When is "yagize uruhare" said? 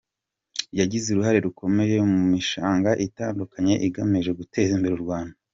0.79-1.39